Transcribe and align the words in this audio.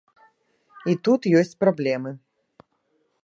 І 0.93 0.95
тут 1.07 1.21
ёсць 1.41 1.53
праблемы. 1.63 2.11